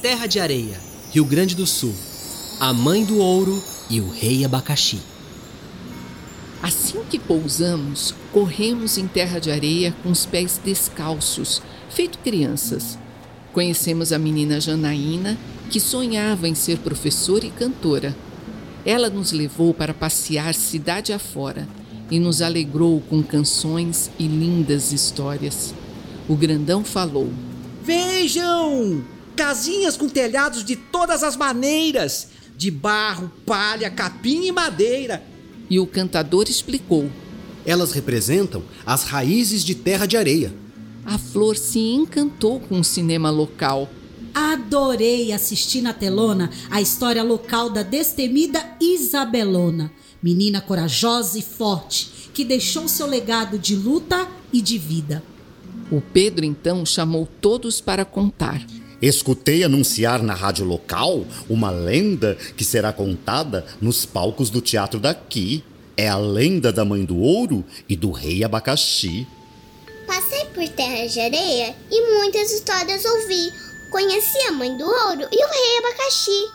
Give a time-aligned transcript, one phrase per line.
[0.00, 0.78] Terra de Areia,
[1.10, 1.92] Rio Grande do Sul.
[2.60, 3.60] A Mãe do Ouro
[3.90, 5.00] e o Rei Abacaxi.
[6.62, 11.60] Assim que pousamos, corremos em terra de areia com os pés descalços,
[11.90, 12.96] feito crianças.
[13.52, 15.36] Conhecemos a menina Janaína,
[15.68, 18.16] que sonhava em ser professora e cantora.
[18.86, 21.66] Ela nos levou para passear cidade afora
[22.08, 25.74] e nos alegrou com canções e lindas histórias.
[26.28, 27.32] O grandão falou:
[27.82, 29.17] Vejam!
[29.38, 35.22] Casinhas com telhados de todas as maneiras: de barro, palha, capim e madeira.
[35.70, 37.08] E o cantador explicou:
[37.64, 40.52] Elas representam as raízes de terra de areia.
[41.04, 43.88] A flor se encantou com o cinema local.
[44.34, 52.44] Adorei assistir na telona a história local da destemida Isabelona, menina corajosa e forte que
[52.44, 55.22] deixou seu legado de luta e de vida.
[55.92, 58.60] O Pedro então chamou todos para contar.
[59.00, 65.62] Escutei anunciar na rádio local uma lenda que será contada nos palcos do teatro daqui.
[65.96, 69.26] É a lenda da Mãe do Ouro e do Rei Abacaxi.
[70.06, 73.52] Passei por Terra de Areia e muitas histórias ouvi.
[73.90, 76.50] Conheci a Mãe do Ouro e o Rei Abacaxi.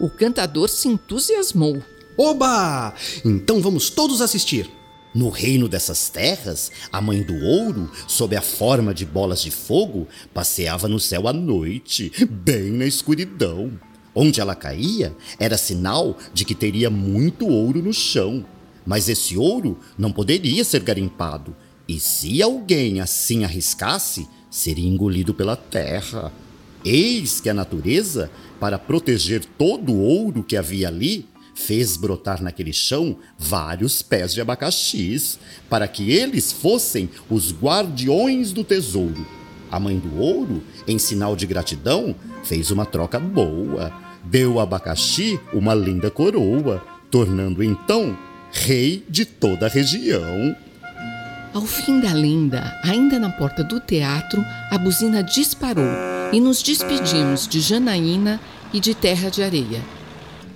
[0.00, 1.82] O cantador se entusiasmou.
[2.16, 2.92] Oba!
[3.24, 4.70] Então vamos todos assistir.
[5.16, 10.06] No reino dessas terras, a mãe do ouro, sob a forma de bolas de fogo,
[10.34, 13.80] passeava no céu à noite, bem na escuridão.
[14.14, 18.44] Onde ela caía era sinal de que teria muito ouro no chão.
[18.84, 21.56] Mas esse ouro não poderia ser garimpado,
[21.88, 26.30] e se alguém assim arriscasse, seria engolido pela terra.
[26.84, 31.26] Eis que a natureza, para proteger todo o ouro que havia ali,
[31.56, 38.62] fez brotar naquele chão vários pés de abacaxis, para que eles fossem os guardiões do
[38.62, 39.26] tesouro.
[39.72, 43.90] A mãe do ouro, em sinal de gratidão, fez uma troca boa.
[44.22, 48.16] Deu ao abacaxi uma linda coroa, tornando então
[48.52, 50.54] rei de toda a região.
[51.54, 55.88] Ao fim da lenda, ainda na porta do teatro, a buzina disparou
[56.32, 58.38] e nos despedimos de Janaína
[58.72, 59.95] e de Terra de Areia.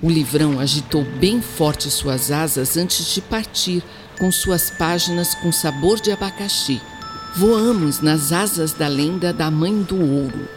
[0.02, 3.82] O livrão agitou bem forte suas asas antes de partir,
[4.18, 6.80] com suas páginas com sabor de abacaxi.
[7.36, 10.48] Voamos nas asas da lenda da Mãe do Ouro,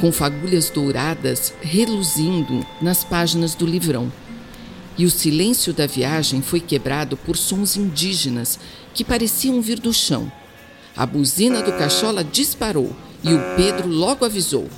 [0.00, 4.10] com fagulhas douradas reluzindo nas páginas do livrão.
[4.96, 8.58] E o silêncio da viagem foi quebrado por sons indígenas
[8.94, 10.30] que pareciam vir do chão.
[10.96, 14.68] A buzina do cachola disparou e o Pedro logo avisou: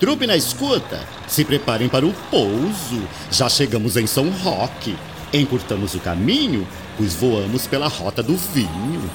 [0.00, 3.06] Trupe na escuta, se preparem para o pouso.
[3.30, 4.96] Já chegamos em São Roque.
[5.30, 6.66] Encurtamos o caminho,
[6.96, 9.10] pois voamos pela rota do vinho.